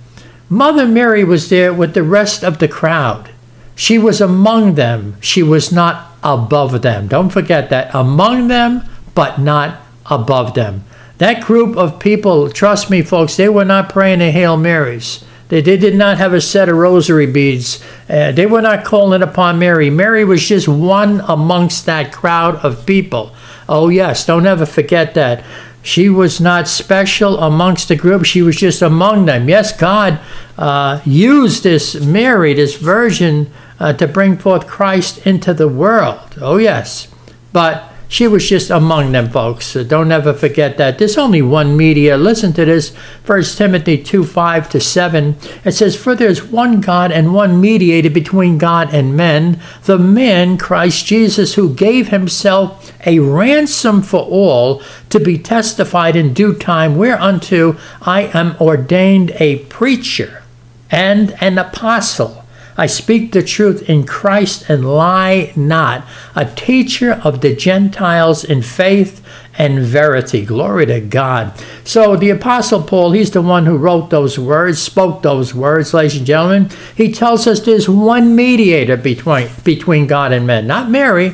Mother 0.49 0.85
Mary 0.85 1.23
was 1.23 1.47
there 1.47 1.73
with 1.73 1.93
the 1.93 2.03
rest 2.03 2.43
of 2.43 2.59
the 2.59 2.67
crowd. 2.67 3.29
She 3.75 3.97
was 3.97 4.19
among 4.19 4.75
them. 4.75 5.15
She 5.21 5.43
was 5.43 5.71
not 5.71 6.06
above 6.23 6.81
them. 6.81 7.07
Don't 7.07 7.29
forget 7.29 7.69
that. 7.69 7.93
Among 7.93 8.47
them, 8.47 8.83
but 9.15 9.39
not 9.39 9.79
above 10.05 10.53
them. 10.53 10.83
That 11.17 11.43
group 11.43 11.75
of 11.75 11.99
people, 11.99 12.49
trust 12.49 12.89
me, 12.89 13.01
folks, 13.01 13.37
they 13.37 13.49
were 13.49 13.65
not 13.65 13.89
praying 13.89 14.19
the 14.19 14.31
Hail 14.31 14.57
Marys. 14.57 15.23
They, 15.49 15.61
they 15.61 15.77
did 15.77 15.95
not 15.95 16.17
have 16.17 16.33
a 16.33 16.41
set 16.41 16.69
of 16.69 16.75
rosary 16.75 17.25
beads. 17.25 17.83
Uh, 18.09 18.31
they 18.31 18.45
were 18.45 18.61
not 18.61 18.85
calling 18.85 19.23
upon 19.23 19.59
Mary. 19.59 19.89
Mary 19.89 20.23
was 20.23 20.47
just 20.47 20.67
one 20.67 21.21
amongst 21.27 21.85
that 21.85 22.11
crowd 22.11 22.57
of 22.57 22.85
people. 22.85 23.33
Oh, 23.67 23.89
yes, 23.89 24.25
don't 24.25 24.45
ever 24.45 24.65
forget 24.65 25.13
that. 25.13 25.43
She 25.81 26.09
was 26.09 26.41
not 26.41 26.67
special 26.67 27.39
amongst 27.39 27.87
the 27.87 27.95
group, 27.95 28.25
she 28.25 28.41
was 28.41 28.57
just 28.57 28.81
among 28.81 29.25
them. 29.25 29.47
Yes, 29.47 29.75
God 29.75 30.19
uh, 30.57 30.99
used 31.05 31.63
this 31.63 31.95
Mary, 31.95 32.53
this 32.53 32.75
virgin, 32.75 33.49
uh, 33.79 33.93
to 33.93 34.07
bring 34.07 34.37
forth 34.37 34.67
Christ 34.67 35.25
into 35.25 35.53
the 35.53 35.67
world. 35.67 36.37
Oh, 36.39 36.57
yes. 36.57 37.07
But 37.53 37.91
She 38.09 38.25
was 38.25 38.47
just 38.47 38.69
among 38.69 39.11
them, 39.11 39.29
folks. 39.29 39.65
So 39.65 39.83
don't 39.83 40.11
ever 40.11 40.33
forget 40.33 40.77
that. 40.77 40.97
There's 40.97 41.17
only 41.17 41.41
one 41.41 41.75
media. 41.75 42.15
Listen 42.15 42.53
to 42.53 42.63
this 42.63 42.95
1 43.25 43.43
Timothy 43.43 44.01
2 44.01 44.23
5 44.23 44.69
to 44.69 44.79
7. 44.79 45.35
It 45.65 45.73
says, 45.73 45.95
For 45.97 46.15
there's 46.15 46.43
one 46.43 46.79
God 46.79 47.11
and 47.11 47.33
one 47.33 47.59
mediator 47.59 48.09
between 48.09 48.57
God 48.57 48.93
and 48.93 49.17
men, 49.17 49.59
the 49.83 49.99
man, 49.99 50.57
Christ 50.57 51.05
Jesus, 51.05 51.55
who 51.55 51.73
gave 51.73 52.07
himself 52.07 52.93
a 53.05 53.19
ransom 53.19 54.01
for 54.01 54.21
all 54.21 54.81
to 55.09 55.19
be 55.19 55.37
testified 55.37 56.15
in 56.15 56.33
due 56.33 56.53
time, 56.53 56.97
whereunto 56.97 57.77
I 58.01 58.23
am 58.33 58.55
ordained 58.61 59.31
a 59.31 59.59
preacher 59.65 60.43
and 60.89 61.35
an 61.41 61.57
apostle. 61.57 62.45
I 62.77 62.85
speak 62.85 63.31
the 63.31 63.41
truth 63.41 63.89
in 63.89 64.05
Christ 64.05 64.69
and 64.69 64.85
lie 64.85 65.51
not, 65.55 66.05
a 66.35 66.45
teacher 66.45 67.13
of 67.23 67.41
the 67.41 67.55
Gentiles 67.55 68.43
in 68.43 68.61
faith 68.61 69.23
and 69.57 69.79
verity. 69.79 70.45
Glory 70.45 70.85
to 70.85 71.01
God. 71.01 71.53
So 71.83 72.15
the 72.15 72.29
Apostle 72.29 72.83
Paul, 72.83 73.13
he's 73.13 73.31
the 73.31 73.41
one 73.41 73.65
who 73.65 73.77
wrote 73.77 74.11
those 74.11 74.37
words, 74.37 74.79
spoke 74.79 75.23
those 75.23 75.55
words, 75.55 75.93
ladies 75.93 76.17
and 76.17 76.27
gentlemen. 76.27 76.69
He 76.95 77.11
tells 77.11 77.47
us 77.47 77.61
there's 77.61 77.89
one 77.89 78.35
mediator 78.35 78.95
between, 78.95 79.49
between 79.63 80.05
God 80.05 80.31
and 80.31 80.45
men, 80.45 80.67
not 80.67 80.91
Mary. 80.91 81.33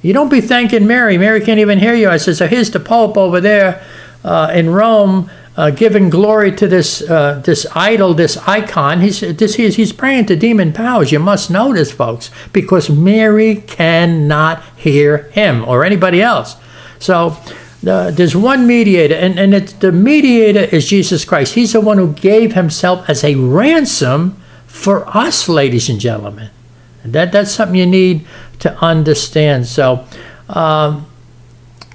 You 0.00 0.14
don't 0.14 0.30
be 0.30 0.40
thanking 0.40 0.86
Mary. 0.86 1.18
Mary 1.18 1.42
can't 1.42 1.60
even 1.60 1.78
hear 1.78 1.94
you. 1.94 2.08
I 2.08 2.16
said, 2.16 2.36
so 2.36 2.46
here's 2.46 2.70
the 2.70 2.80
Pope 2.80 3.18
over 3.18 3.38
there 3.38 3.84
uh, 4.24 4.50
in 4.54 4.70
Rome 4.70 5.30
uh, 5.60 5.68
giving 5.68 6.08
glory 6.08 6.50
to 6.56 6.66
this 6.66 7.02
uh, 7.02 7.42
this 7.44 7.66
idol, 7.74 8.14
this 8.14 8.38
icon. 8.48 9.02
He's 9.02 9.20
this 9.20 9.56
he's, 9.56 9.76
he's 9.76 9.92
praying 9.92 10.24
to 10.26 10.36
demon 10.36 10.72
powers. 10.72 11.12
You 11.12 11.18
must 11.18 11.50
know 11.50 11.74
this, 11.74 11.92
folks, 11.92 12.30
because 12.54 12.88
Mary 12.88 13.56
cannot 13.56 14.64
hear 14.74 15.30
him 15.32 15.62
or 15.68 15.84
anybody 15.84 16.22
else. 16.22 16.56
So 16.98 17.36
uh, 17.86 18.10
there's 18.10 18.34
one 18.34 18.66
mediator, 18.66 19.14
and 19.14 19.38
and 19.38 19.52
it's, 19.52 19.74
the 19.74 19.92
mediator 19.92 20.60
is 20.60 20.88
Jesus 20.88 21.26
Christ. 21.26 21.54
He's 21.56 21.74
the 21.74 21.82
one 21.82 21.98
who 21.98 22.14
gave 22.14 22.54
himself 22.54 23.06
as 23.06 23.22
a 23.22 23.34
ransom 23.34 24.40
for 24.66 25.06
us, 25.14 25.46
ladies 25.46 25.90
and 25.90 26.00
gentlemen. 26.00 26.48
That 27.04 27.32
that's 27.32 27.52
something 27.52 27.76
you 27.76 27.86
need 27.86 28.26
to 28.60 28.74
understand. 28.82 29.66
So. 29.66 30.06
Um, 30.48 31.06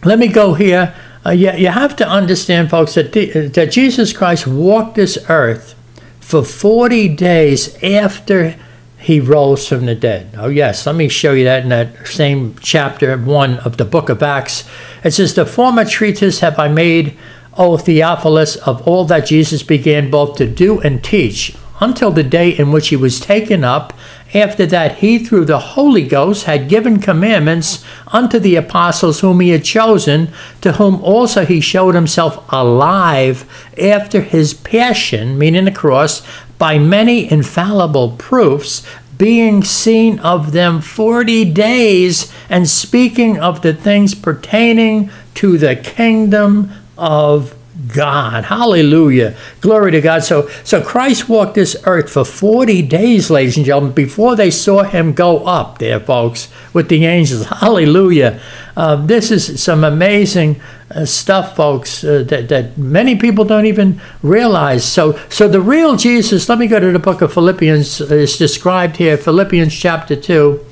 let 0.06 0.20
me 0.20 0.28
go 0.28 0.54
here 0.54 0.94
uh, 1.26 1.32
you, 1.32 1.52
you 1.54 1.70
have 1.70 1.96
to 1.96 2.08
understand, 2.08 2.70
folks, 2.70 2.94
that, 2.94 3.14
the, 3.14 3.48
that 3.48 3.72
Jesus 3.72 4.14
Christ 4.14 4.46
walked 4.46 4.96
this 4.96 5.18
earth 5.28 5.74
for 6.20 6.44
40 6.44 7.10
days 7.16 7.82
after 7.84 8.56
he 9.00 9.20
rose 9.20 9.68
from 9.68 9.86
the 9.86 9.96
dead. 9.96 10.34
Oh, 10.38 10.50
yes, 10.50 10.86
let 10.86 10.96
me 10.96 11.10
show 11.10 11.34
you 11.34 11.44
that 11.44 11.64
in 11.64 11.70
that 11.70 12.08
same 12.08 12.56
chapter 12.60 13.18
1 13.18 13.58
of 13.60 13.78
the 13.78 13.86
book 13.86 14.10
of 14.10 14.24
Acts. 14.24 14.68
It 15.04 15.12
says, 15.12 15.34
The 15.34 15.46
former 15.46 15.86
treatise 15.86 16.40
have 16.40 16.58
I 16.58 16.68
made, 16.68 17.18
O 17.56 17.78
Theophilus, 17.78 18.56
of 18.58 18.88
all 18.88 19.06
that 19.06 19.28
Jesus 19.28 19.64
began 19.64 20.10
both 20.10 20.38
to 20.38 20.48
do 20.48 20.80
and 20.82 21.04
teach, 21.04 21.56
until 21.80 22.12
the 22.12 22.24
day 22.24 22.50
in 22.50 22.72
which 22.72 22.88
he 22.90 22.96
was 22.96 23.20
taken 23.20 23.64
up 23.64 23.94
after 24.34 24.66
that, 24.66 24.98
he, 24.98 25.20
through 25.20 25.46
the 25.46 25.60
Holy 25.60 26.06
Ghost, 26.06 26.46
had 26.46 26.68
given 26.68 27.00
commandments 27.00 27.86
unto 28.08 28.40
the 28.40 28.56
apostles 28.56 29.20
whom 29.20 29.40
he 29.40 29.50
had 29.50 29.64
chosen, 29.64 30.30
to 30.62 30.74
whom 30.74 31.02
also 31.02 31.46
he 31.46 31.62
showed 31.62 31.96
himself 31.96 32.44
alive 32.52 33.46
after 33.82 34.22
his 34.22 34.54
passion, 34.54 35.38
meaning 35.38 35.66
the 35.66 35.72
cross, 35.72 36.22
by 36.58 36.78
many 36.78 37.32
infallible 37.32 38.16
proofs, 38.18 38.86
being 39.18 39.64
seen 39.64 40.20
of 40.20 40.52
them 40.52 40.82
forty 40.82 41.46
days, 41.46 42.34
and 42.50 42.68
speaking 42.68 43.40
of 43.40 43.62
the 43.62 43.74
things 43.74 44.14
pertaining 44.14 45.10
to 45.36 45.58
the 45.58 45.76
kingdom 45.76 46.72
of 46.98 47.55
God. 47.96 48.46
Hallelujah. 48.46 49.36
Glory 49.62 49.92
to 49.92 50.02
God. 50.02 50.24
So 50.24 50.48
so 50.64 50.84
Christ 50.84 51.30
walked 51.30 51.56
this 51.56 51.76
earth 51.86 52.12
for 52.12 52.26
40 52.26 52.82
days, 52.84 53.30
ladies 53.30 53.58
and 53.58 53.66
gentlemen, 53.66 53.94
before 53.94 54.36
they 54.36 54.52
saw 54.52 54.84
him 54.84 55.14
go 55.14 55.46
up 55.46 55.80
there, 55.80 56.00
folks, 56.00 56.50
with 56.74 56.90
the 56.90 57.06
angels. 57.06 57.46
Hallelujah. 57.62 58.40
Uh, 58.76 58.98
this 58.98 59.32
is 59.32 59.62
some 59.64 59.84
amazing 59.84 60.60
uh, 60.92 61.06
stuff, 61.06 61.56
folks, 61.56 62.04
uh, 62.04 62.24
that, 62.28 62.50
that 62.50 62.78
many 62.78 63.16
people 63.16 63.46
don't 63.46 63.66
even 63.66 64.00
realize. 64.22 64.84
So, 64.84 65.18
so 65.30 65.48
the 65.48 65.62
real 65.62 65.96
Jesus, 65.96 66.50
let 66.50 66.60
me 66.60 66.68
go 66.68 66.80
to 66.80 66.92
the 66.92 67.00
book 67.00 67.22
of 67.22 67.34
Philippians, 67.34 68.02
is 68.02 68.38
described 68.38 68.98
here, 68.98 69.18
Philippians 69.18 69.74
chapter 69.74 70.16
2. 70.16 70.66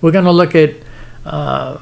We're 0.00 0.10
going 0.10 0.24
to 0.24 0.32
look 0.32 0.54
at 0.54 0.74
uh, 1.24 1.78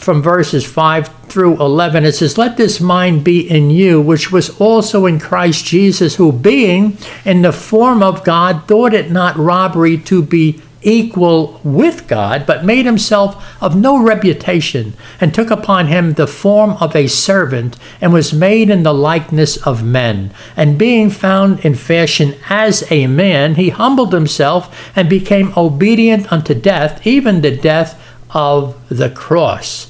from 0.00 0.22
verses 0.22 0.64
5 0.64 1.08
through 1.24 1.60
11, 1.60 2.04
it 2.04 2.12
says, 2.12 2.38
Let 2.38 2.56
this 2.56 2.80
mind 2.80 3.22
be 3.22 3.48
in 3.48 3.70
you, 3.70 4.00
which 4.00 4.32
was 4.32 4.58
also 4.58 5.04
in 5.04 5.20
Christ 5.20 5.66
Jesus, 5.66 6.16
who 6.16 6.32
being 6.32 6.96
in 7.24 7.42
the 7.42 7.52
form 7.52 8.02
of 8.02 8.24
God, 8.24 8.66
thought 8.66 8.94
it 8.94 9.10
not 9.10 9.36
robbery 9.36 9.98
to 9.98 10.22
be 10.22 10.62
equal 10.82 11.60
with 11.62 12.08
God, 12.08 12.46
but 12.46 12.64
made 12.64 12.86
himself 12.86 13.62
of 13.62 13.76
no 13.76 14.02
reputation, 14.02 14.94
and 15.20 15.34
took 15.34 15.50
upon 15.50 15.88
him 15.88 16.14
the 16.14 16.26
form 16.26 16.70
of 16.80 16.96
a 16.96 17.06
servant, 17.06 17.76
and 18.00 18.12
was 18.12 18.32
made 18.32 18.70
in 18.70 18.82
the 18.82 18.94
likeness 18.94 19.58
of 19.66 19.84
men. 19.84 20.32
And 20.56 20.78
being 20.78 21.10
found 21.10 21.60
in 21.60 21.74
fashion 21.74 22.36
as 22.48 22.90
a 22.90 23.06
man, 23.06 23.56
he 23.56 23.68
humbled 23.68 24.14
himself 24.14 24.90
and 24.96 25.10
became 25.10 25.52
obedient 25.58 26.32
unto 26.32 26.54
death, 26.54 27.06
even 27.06 27.42
the 27.42 27.54
death 27.54 28.02
of 28.30 28.76
the 28.88 29.10
cross. 29.10 29.89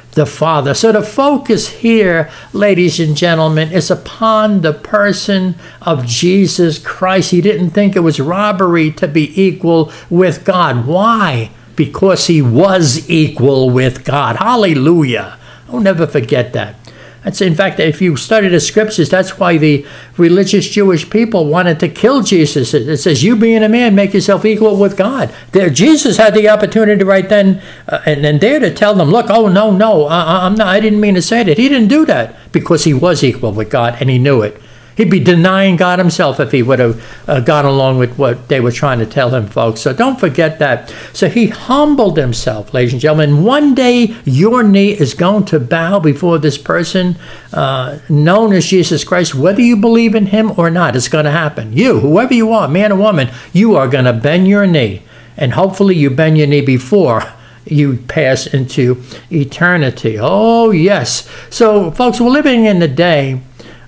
the 0.13 0.25
Father. 0.25 0.73
So 0.73 0.91
the 0.91 1.01
focus 1.01 1.69
here, 1.69 2.29
ladies 2.53 2.99
and 2.99 3.15
gentlemen, 3.15 3.71
is 3.71 3.89
upon 3.89 4.61
the 4.61 4.73
person 4.73 5.55
of 5.81 6.05
Jesus 6.05 6.79
Christ. 6.79 7.31
He 7.31 7.41
didn't 7.41 7.71
think 7.71 7.95
it 7.95 8.01
was 8.01 8.19
robbery 8.19 8.91
to 8.91 9.07
be 9.07 9.31
equal 9.41 9.91
with 10.09 10.43
God. 10.43 10.85
Why? 10.85 11.51
Because 11.75 12.27
he 12.27 12.41
was 12.41 13.09
equal 13.09 13.69
with 13.69 14.03
God. 14.03 14.35
Hallelujah. 14.37 15.37
I'll 15.69 15.79
never 15.79 16.05
forget 16.05 16.53
that. 16.53 16.80
That's 17.23 17.39
in 17.39 17.53
fact, 17.53 17.79
if 17.79 18.01
you 18.01 18.17
study 18.17 18.47
the 18.47 18.59
scriptures, 18.59 19.09
that's 19.09 19.37
why 19.37 19.57
the 19.57 19.85
religious 20.17 20.67
Jewish 20.67 21.07
people 21.07 21.45
wanted 21.45 21.79
to 21.81 21.87
kill 21.87 22.23
Jesus. 22.23 22.73
It 22.73 22.97
says, 22.97 23.23
"You 23.23 23.35
being 23.35 23.63
a 23.63 23.69
man, 23.69 23.93
make 23.93 24.13
yourself 24.13 24.43
equal 24.43 24.75
with 24.75 24.97
God." 24.97 25.31
There, 25.51 25.69
Jesus 25.69 26.17
had 26.17 26.33
the 26.33 26.49
opportunity 26.49 27.03
right 27.03 27.29
then 27.29 27.61
uh, 27.87 27.99
and, 28.07 28.41
there 28.41 28.59
to 28.59 28.73
tell 28.73 28.95
them, 28.95 29.11
"Look, 29.11 29.27
oh 29.29 29.47
no, 29.49 29.69
no, 29.69 30.05
I, 30.05 30.47
I'm 30.47 30.55
not. 30.55 30.67
I 30.67 30.79
didn't 30.79 30.99
mean 30.99 31.13
to 31.13 31.21
say 31.21 31.43
that." 31.43 31.59
He 31.59 31.69
didn't 31.69 31.89
do 31.89 32.05
that 32.05 32.35
because 32.51 32.85
he 32.85 32.93
was 32.93 33.23
equal 33.23 33.51
with 33.51 33.69
God 33.69 33.97
and 33.99 34.09
he 34.09 34.17
knew 34.17 34.41
it. 34.41 34.59
He'd 35.01 35.09
be 35.09 35.19
denying 35.19 35.77
God 35.77 35.97
himself 35.97 36.39
if 36.39 36.51
he 36.51 36.61
would 36.61 36.77
have 36.77 37.27
uh, 37.27 37.39
gone 37.39 37.65
along 37.65 37.97
with 37.97 38.19
what 38.19 38.49
they 38.49 38.59
were 38.59 38.71
trying 38.71 38.99
to 38.99 39.05
tell 39.07 39.31
him, 39.31 39.47
folks. 39.47 39.81
So 39.81 39.93
don't 39.93 40.19
forget 40.19 40.59
that. 40.59 40.93
So 41.11 41.27
he 41.27 41.47
humbled 41.47 42.19
himself, 42.19 42.71
ladies 42.71 42.93
and 42.93 43.01
gentlemen. 43.01 43.43
One 43.43 43.73
day 43.73 44.15
your 44.25 44.61
knee 44.61 44.91
is 44.91 45.15
going 45.15 45.45
to 45.45 45.59
bow 45.59 45.99
before 45.99 46.37
this 46.37 46.59
person 46.59 47.15
uh, 47.51 47.97
known 48.09 48.53
as 48.53 48.67
Jesus 48.67 49.03
Christ, 49.03 49.33
whether 49.33 49.59
you 49.59 49.75
believe 49.75 50.13
in 50.13 50.27
him 50.27 50.51
or 50.55 50.69
not. 50.69 50.95
It's 50.95 51.07
going 51.07 51.25
to 51.25 51.31
happen. 51.31 51.73
You, 51.73 51.99
whoever 51.99 52.35
you 52.35 52.53
are, 52.53 52.67
man 52.67 52.91
or 52.91 52.97
woman, 52.97 53.31
you 53.53 53.75
are 53.75 53.87
going 53.87 54.05
to 54.05 54.13
bend 54.13 54.47
your 54.47 54.67
knee. 54.67 55.01
And 55.35 55.53
hopefully 55.53 55.95
you 55.95 56.11
bend 56.11 56.37
your 56.37 56.45
knee 56.45 56.61
before 56.61 57.23
you 57.65 57.97
pass 58.07 58.45
into 58.45 59.01
eternity. 59.31 60.19
Oh, 60.19 60.69
yes. 60.69 61.27
So, 61.49 61.89
folks, 61.89 62.21
we're 62.21 62.29
living 62.29 62.65
in 62.65 62.77
the 62.77 62.87
day 62.87 63.41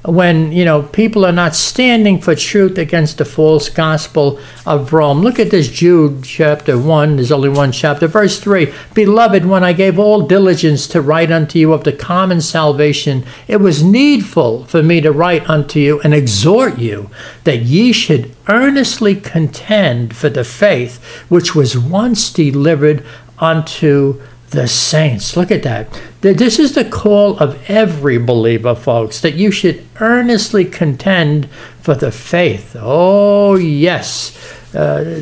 when 0.06 0.52
you 0.52 0.66
know 0.66 0.84
people 0.84 1.26
are 1.26 1.32
not 1.32 1.56
standing 1.56 2.20
for 2.20 2.36
truth 2.36 2.78
against 2.78 3.18
the 3.18 3.26
false 3.26 3.70
gospel 3.70 4.40
of 4.66 4.92
Rome. 4.92 5.22
Look 5.22 5.40
at 5.40 5.50
this 5.50 5.70
Jude 5.70 6.24
chapter 6.24 6.78
1, 6.78 7.16
there's 7.16 7.32
only 7.32 7.50
one 7.50 7.72
chapter, 7.72 8.08
verse 8.08 8.40
3. 8.40 8.74
Beloved, 8.94 9.46
when 9.46 9.64
I 9.64 9.72
gave 9.72 9.98
all 9.98 10.28
diligence 10.28 10.88
to 10.88 11.02
write 11.02 11.32
unto 11.32 11.58
you 11.58 11.72
of 11.72 11.86
the 11.86 11.94
common 11.94 12.42
salvation, 12.42 13.26
it 13.48 13.58
was 13.58 13.84
needful 13.84 14.66
for 14.66 14.84
me 14.84 15.00
to 15.02 15.12
write 15.12 15.50
unto 15.50 15.80
you 15.80 16.02
and 16.02 16.14
exhort 16.14 16.78
you 16.78 17.10
that 17.46 17.62
ye 17.62 17.94
should 17.94 18.36
earnestly 18.50 19.16
contend 19.16 20.16
for 20.16 20.30
the 20.30 20.44
faith 20.44 21.02
which 21.30 21.56
was 21.56 21.78
once 21.78 22.32
delivered 22.32 23.06
unto 23.40 24.22
the 24.54 24.68
saints. 24.68 25.36
Look 25.36 25.52
at 25.52 25.64
that. 25.64 26.02
This 26.22 26.58
is 26.60 26.74
the 26.74 26.86
call 26.86 27.38
of 27.40 27.70
every 27.70 28.18
believer, 28.18 28.76
folks, 28.76 29.20
that 29.22 29.34
you 29.34 29.52
should 29.52 29.86
earnestly 30.00 30.64
contend 30.64 31.50
for 31.82 31.96
the 31.96 32.12
faith. 32.12 32.76
Oh, 32.80 33.56
yes. 33.56 34.32
uh, 34.74 35.22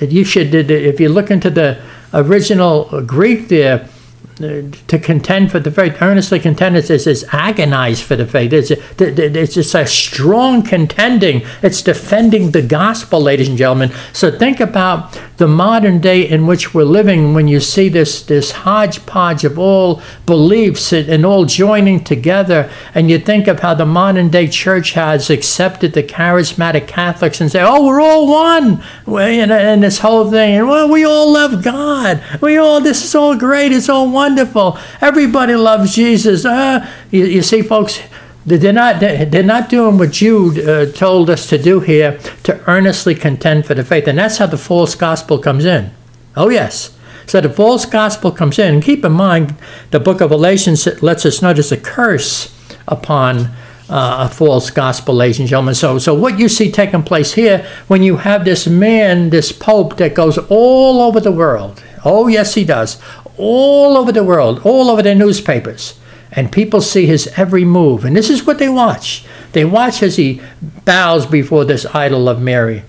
you 0.00 0.24
should, 0.24 0.54
if 0.54 1.00
you 1.00 1.08
look 1.08 1.30
into 1.30 1.50
the 1.50 1.80
original 2.12 3.02
Greek 3.02 3.48
there, 3.48 3.88
Uh, 4.40 4.62
to 4.88 4.98
contend 4.98 5.52
for 5.52 5.60
the 5.60 5.70
faith, 5.70 6.00
earnestly 6.00 6.40
contend, 6.40 6.74
it 6.74 6.86
says, 6.86 7.06
is 7.06 7.24
agonize 7.32 8.00
for 8.00 8.16
the 8.16 8.26
faith. 8.26 8.50
It's, 8.50 8.70
it's 8.98 9.54
just 9.54 9.74
a 9.74 9.86
strong 9.86 10.62
contending. 10.62 11.42
It's 11.62 11.82
defending 11.82 12.52
the 12.52 12.62
gospel, 12.62 13.20
ladies 13.20 13.48
and 13.48 13.58
gentlemen. 13.58 13.92
So 14.14 14.36
think 14.36 14.58
about 14.58 15.20
the 15.36 15.46
modern 15.46 16.00
day 16.00 16.26
in 16.26 16.46
which 16.46 16.72
we're 16.72 16.84
living 16.84 17.34
when 17.34 17.46
you 17.46 17.60
see 17.60 17.90
this, 17.90 18.22
this 18.22 18.52
hodgepodge 18.52 19.44
of 19.44 19.58
all 19.58 20.00
beliefs 20.24 20.92
and 20.94 21.26
all 21.26 21.44
joining 21.44 22.02
together, 22.02 22.70
and 22.94 23.10
you 23.10 23.18
think 23.18 23.48
of 23.48 23.60
how 23.60 23.74
the 23.74 23.84
modern 23.84 24.30
day 24.30 24.48
church 24.48 24.92
has 24.92 25.28
accepted 25.28 25.92
the 25.92 26.02
charismatic 26.02 26.88
Catholics 26.88 27.40
and 27.40 27.50
say, 27.50 27.62
oh, 27.62 27.84
we're 27.84 28.00
all 28.00 28.26
one, 28.26 28.82
and, 29.06 29.52
and 29.52 29.82
this 29.82 29.98
whole 29.98 30.30
thing, 30.30 30.56
and 30.56 30.68
well, 30.68 30.88
we 30.88 31.04
all 31.04 31.32
love 31.32 31.62
God. 31.62 32.22
We 32.40 32.56
all, 32.56 32.80
this 32.80 33.04
is 33.04 33.14
all 33.14 33.36
great. 33.36 33.72
It's 33.72 33.90
all 33.90 34.08
wonderful. 34.22 34.78
Everybody 35.00 35.56
loves 35.56 35.96
Jesus. 35.96 36.44
Uh, 36.44 36.88
you, 37.10 37.24
you 37.24 37.42
see, 37.42 37.60
folks, 37.60 38.00
they're 38.46 38.72
not, 38.72 39.00
they're 39.00 39.42
not 39.42 39.68
doing 39.68 39.98
what 39.98 40.12
Jude 40.12 40.60
uh, 40.60 40.86
told 40.92 41.28
us 41.28 41.48
to 41.48 41.58
do 41.58 41.80
here 41.80 42.18
to 42.44 42.52
earnestly 42.70 43.16
contend 43.16 43.66
for 43.66 43.74
the 43.74 43.84
faith. 43.84 44.06
And 44.06 44.18
that's 44.18 44.38
how 44.38 44.46
the 44.46 44.56
false 44.56 44.94
gospel 44.94 45.38
comes 45.40 45.64
in. 45.64 45.90
Oh, 46.36 46.50
yes. 46.50 46.96
So 47.26 47.40
the 47.40 47.50
false 47.50 47.84
gospel 47.84 48.30
comes 48.30 48.60
in. 48.60 48.80
Keep 48.80 49.04
in 49.04 49.12
mind, 49.12 49.56
the 49.90 49.98
book 49.98 50.20
of 50.20 50.30
Galatians 50.30 50.86
lets 51.02 51.26
us 51.26 51.42
know 51.42 51.52
there's 51.52 51.72
a 51.72 51.76
curse 51.76 52.54
upon 52.86 53.50
uh, 53.90 54.28
a 54.30 54.32
false 54.32 54.70
gospel, 54.70 55.16
ladies 55.16 55.40
and 55.40 55.48
gentlemen. 55.48 55.74
So, 55.74 55.98
so 55.98 56.14
what 56.14 56.38
you 56.38 56.48
see 56.48 56.70
taking 56.70 57.02
place 57.02 57.34
here, 57.34 57.66
when 57.88 58.04
you 58.04 58.18
have 58.18 58.44
this 58.44 58.68
man, 58.68 59.30
this 59.30 59.50
pope 59.50 59.96
that 59.96 60.14
goes 60.14 60.38
all 60.38 61.02
over 61.02 61.18
the 61.18 61.32
world. 61.32 61.82
Oh, 62.04 62.26
yes, 62.26 62.54
he 62.54 62.64
does. 62.64 63.00
All 63.42 63.96
over 63.96 64.12
the 64.12 64.24
world, 64.24 64.60
all 64.64 64.88
over 64.88 65.02
the 65.02 65.14
newspapers 65.14 65.98
and 66.32 66.50
people 66.50 66.80
see 66.80 67.06
his 67.06 67.30
every 67.36 67.64
move. 67.64 68.04
And 68.04 68.16
this 68.16 68.30
is 68.30 68.46
what 68.46 68.58
they 68.58 68.68
watch. 68.68 69.24
They 69.52 69.64
watch 69.64 70.02
as 70.02 70.16
he 70.16 70.40
bows 70.84 71.26
before 71.26 71.64
this 71.64 71.84
idol 71.94 72.28
of 72.28 72.40
Mary 72.40 72.84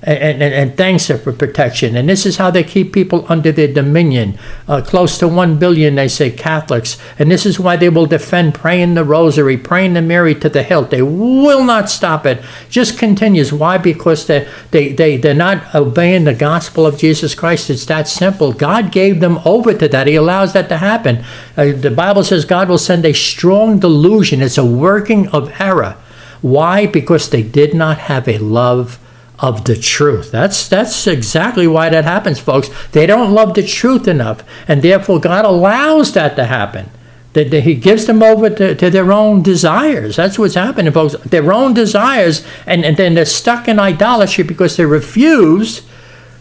and, 0.00 0.40
and, 0.40 0.54
and, 0.54 0.76
thanks 0.76 1.08
for 1.08 1.32
protection. 1.32 1.96
And 1.96 2.08
this 2.08 2.24
is 2.24 2.36
how 2.36 2.52
they 2.52 2.62
keep 2.62 2.92
people 2.92 3.26
under 3.28 3.50
their 3.50 3.72
dominion. 3.72 4.38
Uh, 4.68 4.80
close 4.80 5.18
to 5.18 5.26
1 5.26 5.58
billion, 5.58 5.96
they 5.96 6.06
say, 6.06 6.30
Catholics. 6.30 6.98
And 7.18 7.28
this 7.28 7.44
is 7.44 7.58
why 7.58 7.74
they 7.74 7.88
will 7.88 8.06
defend 8.06 8.54
praying 8.54 8.94
the 8.94 9.02
rosary, 9.02 9.56
praying 9.56 9.94
the 9.94 10.02
Mary 10.02 10.36
to 10.36 10.48
the 10.48 10.62
hilt. 10.62 10.90
They 10.90 11.02
will 11.02 11.64
not 11.64 11.90
stop 11.90 12.26
it. 12.26 12.40
Just 12.68 12.96
continues. 12.96 13.52
Why? 13.52 13.76
Because 13.76 14.28
they, 14.28 14.48
they, 14.70 14.92
they, 14.92 15.16
they're 15.16 15.34
not 15.34 15.74
obeying 15.74 16.24
the 16.24 16.34
gospel 16.34 16.86
of 16.86 16.96
Jesus 16.96 17.34
Christ. 17.34 17.68
It's 17.68 17.86
that 17.86 18.06
simple. 18.06 18.52
God 18.52 18.92
gave 18.92 19.18
them 19.18 19.40
over 19.44 19.74
to 19.74 19.88
that. 19.88 20.06
He 20.06 20.14
allows 20.14 20.52
that 20.52 20.68
to 20.68 20.76
happen. 20.76 21.24
Uh, 21.56 21.72
the 21.72 21.90
Bible 21.90 22.22
says 22.22 22.44
God 22.44 22.68
will 22.68 22.78
send 22.78 23.04
a 23.04 23.12
strong 23.12 23.80
delusion. 23.80 24.42
It's 24.42 24.58
a 24.58 24.64
working 24.64 25.26
of 25.30 25.60
error. 25.60 25.96
Why? 26.40 26.86
Because 26.86 27.30
they 27.30 27.42
did 27.42 27.74
not 27.74 27.98
have 27.98 28.28
a 28.28 28.38
love 28.38 29.00
of 29.38 29.64
the 29.64 29.76
truth. 29.76 30.30
That's 30.30 30.68
that's 30.68 31.06
exactly 31.06 31.66
why 31.66 31.88
that 31.90 32.04
happens, 32.04 32.38
folks. 32.38 32.70
They 32.92 33.06
don't 33.06 33.32
love 33.32 33.54
the 33.54 33.62
truth 33.62 34.08
enough, 34.08 34.42
and 34.66 34.82
therefore 34.82 35.20
God 35.20 35.44
allows 35.44 36.12
that 36.12 36.36
to 36.36 36.44
happen. 36.44 36.90
That 37.34 37.52
He 37.52 37.74
gives 37.74 38.06
them 38.06 38.22
over 38.22 38.50
to, 38.50 38.74
to 38.74 38.90
their 38.90 39.12
own 39.12 39.42
desires. 39.42 40.16
That's 40.16 40.38
what's 40.38 40.54
happening, 40.54 40.92
folks. 40.92 41.14
Their 41.18 41.52
own 41.52 41.74
desires, 41.74 42.44
and, 42.66 42.84
and 42.84 42.96
then 42.96 43.14
they're 43.14 43.26
stuck 43.26 43.68
in 43.68 43.78
idolatry 43.78 44.44
because 44.44 44.76
they 44.76 44.86
refuse 44.86 45.82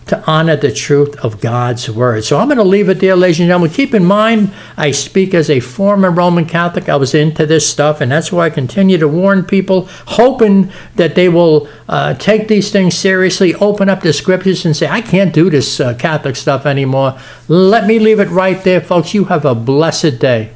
to 0.08 0.24
honor 0.26 0.56
the 0.56 0.72
truth 0.72 1.16
of 1.18 1.42
God's 1.42 1.90
word. 1.90 2.24
So 2.24 2.38
I'm 2.38 2.48
going 2.48 2.58
to 2.58 2.64
leave 2.64 2.90
it 2.90 3.00
there, 3.00 3.16
ladies 3.16 3.40
and 3.40 3.48
gentlemen. 3.48 3.72
Keep 3.72 3.94
in 3.94 4.06
mind, 4.06 4.54
I 4.76 4.92
speak 4.92 5.34
as 5.34 5.50
a 5.50 5.60
former 5.60 6.12
Roman 6.12 6.46
Catholic. 6.46 6.90
I 6.90 6.96
was 6.96 7.14
into 7.14 7.46
this 7.46 7.70
stuff, 7.70 8.02
and 8.02 8.12
that's 8.12 8.32
why 8.32 8.46
I 8.46 8.50
continue 8.50 8.98
to 8.98 9.08
warn 9.08 9.44
people, 9.44 9.88
hoping 10.06 10.72
that 10.96 11.16
they 11.16 11.30
will 11.30 11.68
uh, 11.90 12.14
take 12.16 12.48
these 12.48 12.72
things 12.72 12.98
seriously, 12.98 13.56
open 13.56 13.90
up 13.90 14.02
the 14.02 14.14
scriptures, 14.14 14.66
and 14.66 14.76
say, 14.76 14.88
I 14.88 15.02
can't 15.02 15.34
do 15.34 15.50
this 15.50 15.80
uh, 15.80 15.94
Catholic 15.96 16.36
stuff 16.36 16.66
anymore. 16.66 17.20
Let 17.48 17.86
me 17.86 18.00
leave 18.00 18.20
it 18.20 18.30
right 18.30 18.64
there, 18.64 18.82
folks. 18.82 19.14
You 19.14 19.26
have 19.26 19.46
a 19.46 19.56
blessed 19.56 20.20
day. 20.20 20.52